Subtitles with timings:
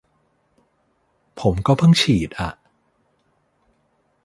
[1.39, 2.51] ผมก็เพิ่งฉีดอะ